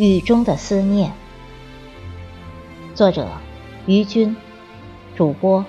[0.00, 1.12] 雨中的思念，
[2.94, 3.28] 作者：
[3.84, 4.34] 于军，
[5.14, 5.62] 主播：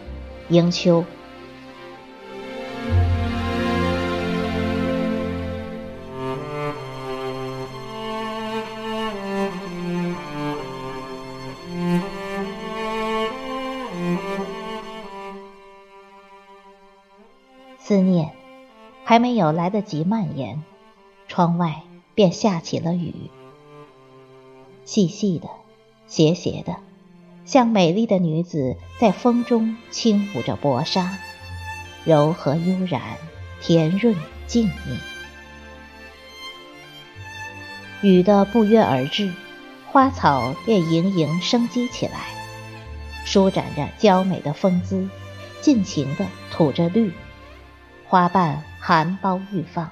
[0.48, 1.04] 迎秋。
[17.80, 18.32] 思念
[19.04, 20.64] 还没有来得及蔓延，
[21.28, 21.82] 窗外
[22.16, 23.14] 便下起了雨。
[24.92, 25.48] 细细的，
[26.06, 26.76] 斜斜的，
[27.46, 31.18] 像美丽的女子在风中轻舞着薄纱，
[32.04, 33.02] 柔和悠然，
[33.62, 34.14] 甜润
[34.48, 34.74] 静谧。
[38.02, 39.32] 雨的不约而至，
[39.90, 42.26] 花草便盈盈生机起来，
[43.24, 45.08] 舒展着娇美的风姿，
[45.62, 47.14] 尽情地吐着绿。
[48.10, 49.90] 花瓣含苞欲放，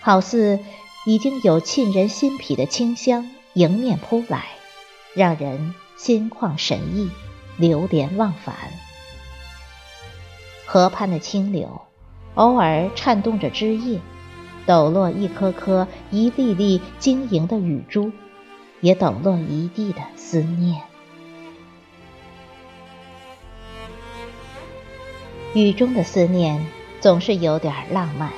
[0.00, 0.58] 好似
[1.04, 3.30] 已经有沁人心脾的清香
[3.60, 4.46] 迎面扑来，
[5.12, 7.10] 让人心旷神怡，
[7.58, 8.56] 流连忘返。
[10.64, 11.82] 河畔的清流，
[12.36, 14.00] 偶尔颤动着枝叶，
[14.64, 18.10] 抖落一颗颗、一粒粒晶莹的雨珠，
[18.80, 20.80] 也抖落一地的思念。
[25.52, 26.66] 雨中的思念。
[27.00, 28.30] 总是有点浪漫，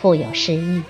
[0.00, 0.82] 富有诗意。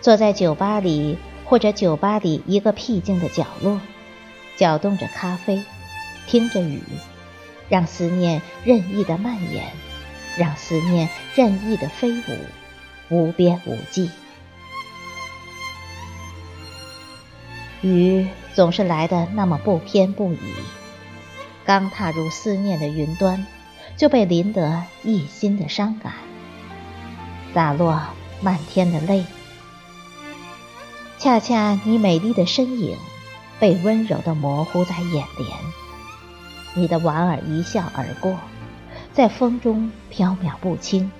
[0.00, 3.80] 坐在酒吧里，或者酒吧里一个僻静的角落，
[4.56, 5.62] 搅动着咖啡，
[6.26, 6.80] 听着雨，
[7.68, 9.64] 让思念任意的蔓延，
[10.36, 12.38] 让思念任意的飞舞，
[13.08, 14.10] 无边无际。
[17.82, 20.38] 雨总是来的那么不偏不倚，
[21.64, 23.46] 刚踏入思念的云端。
[23.96, 26.14] 就被淋得一心的伤感，
[27.54, 28.02] 洒落
[28.40, 29.24] 漫天的泪。
[31.24, 32.98] 恰恰你美丽的身影，
[33.58, 35.56] 被温柔的模糊在眼帘。
[36.74, 38.36] 你的莞尔一笑而过，
[39.14, 41.10] 在风中飘渺不清。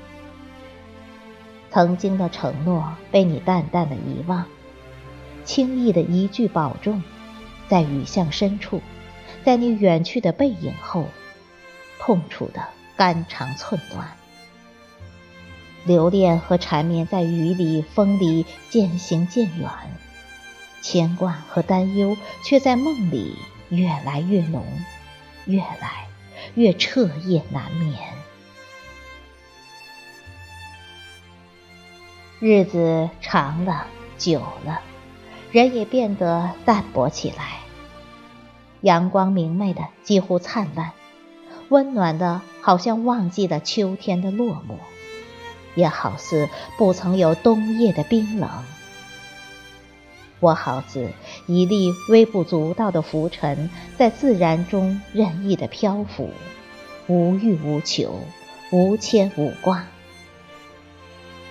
[1.71, 4.45] 曾经的承诺被你淡淡的遗忘，
[5.47, 7.03] 轻易的一句保重，
[7.67, 8.83] 在雨巷深处，
[9.43, 11.07] 在你远去的背影后。
[11.99, 12.63] 痛楚的
[12.95, 14.07] 肝肠寸断，
[15.85, 19.69] 留恋和缠绵在雨里风里渐行渐远，
[20.81, 23.37] 牵挂和担忧却在梦里
[23.69, 24.65] 越来越浓，
[25.45, 26.09] 越来
[26.55, 27.99] 越彻夜难眠。
[32.41, 33.87] 日子长了，
[34.19, 34.81] 久了，
[35.51, 37.61] 人也变得淡薄起来，
[38.81, 40.93] 阳光明媚的几乎灿烂。
[41.71, 44.77] 温暖的，好像忘记了秋天的落寞，
[45.75, 48.49] 也好似不曾有冬夜的冰冷。
[50.41, 51.11] 我好似
[51.47, 56.31] 一粒微不足道的浮尘，在自然中任意的漂浮，
[57.07, 58.21] 无欲无求，
[58.71, 59.87] 无牵无挂。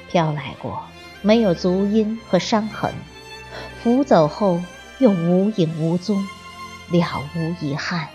[0.09, 0.83] 飘来过，
[1.23, 2.91] 没有足音和伤痕；
[3.81, 4.61] 浮走后，
[4.99, 6.23] 又无影无踪，
[6.91, 8.09] 了无遗憾。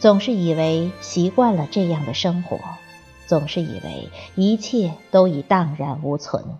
[0.00, 2.58] 总是以为习惯了这样的生活，
[3.26, 6.58] 总是以为一切都已荡然无存，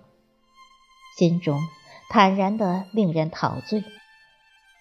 [1.17, 1.59] 心中
[2.11, 3.83] 坦然的令人陶醉。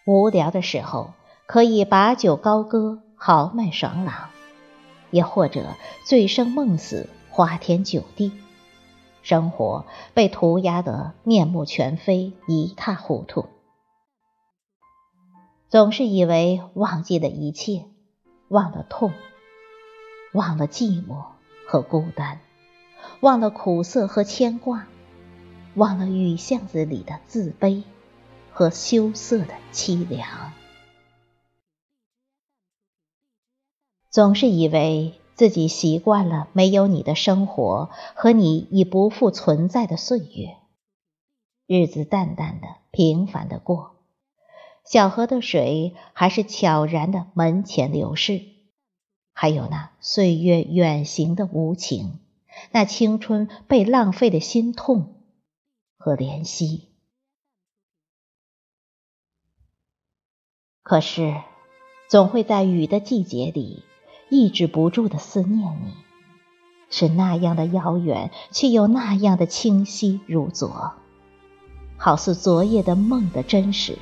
[0.05, 1.13] 无聊的时候
[1.47, 4.29] 可以把酒高歌，豪迈爽朗；
[5.09, 8.33] 也或者醉生梦死，花天酒地。
[9.21, 13.45] 生活被涂鸦得面目全非，一塌糊涂。
[15.69, 17.85] 总是以为忘记了一切。
[18.49, 19.13] 忘了痛，
[20.33, 21.23] 忘了寂寞
[21.67, 22.41] 和孤单，
[23.21, 24.87] 忘了苦涩和牵挂，
[25.75, 27.83] 忘了雨巷子里的自卑
[28.51, 30.51] 和羞涩的凄凉。
[34.09, 40.57] 总是以为自己习惯了没有你的生活和你已不复存在的岁月，
[41.67, 43.98] 日子淡淡的、平凡的过。
[44.89, 48.41] 小河的水还是悄然的门前流逝，
[49.33, 52.17] 还有那岁月远行的无情，
[52.71, 55.21] 那青春被浪费的心痛
[55.95, 56.89] 和怜惜。
[60.81, 61.35] 可是，
[62.09, 63.83] 总会在雨的季节里
[64.31, 65.93] 抑制不住的思念你，
[66.89, 70.93] 是那样的遥远，却又那样的清晰如昨，
[71.95, 73.99] 好似昨夜的梦的真实。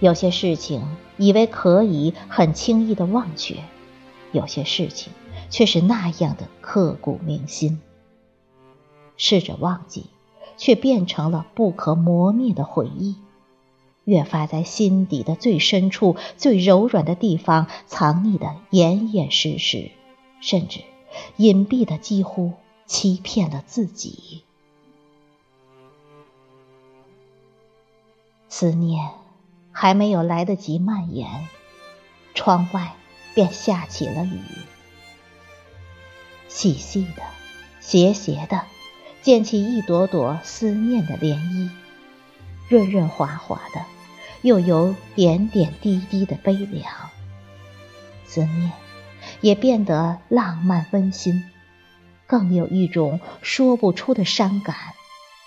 [0.00, 3.62] 有些事情以为可以很轻易的忘却，
[4.32, 5.12] 有些事情
[5.50, 7.80] 却是那样的刻骨铭心。
[9.18, 10.06] 试着忘记，
[10.56, 13.16] 却变成了不可磨灭的回忆。
[14.04, 19.90] 越发在心底的最深处、最柔软的地方藏匿的严严实实，
[20.40, 20.80] 甚至
[21.36, 22.54] 隐蔽的几乎
[22.86, 24.42] 欺骗了自己。
[28.48, 29.10] 思念
[29.80, 31.48] 还没有来得及蔓延，
[32.34, 32.92] 窗外
[33.32, 34.38] 便下起了雨，
[36.48, 37.22] 细细的、
[37.80, 38.60] 斜斜的，
[39.22, 41.70] 溅起一朵朵思念的涟漪。
[42.68, 43.82] 润润滑滑的，
[44.42, 46.84] 又有点点滴滴的悲凉。
[48.26, 48.72] 思念
[49.40, 51.42] 也变得浪漫温馨，
[52.26, 54.76] 更有一种说不出的伤感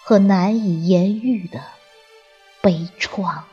[0.03, 1.61] 和难以言喻的
[2.63, 3.43] 悲怆。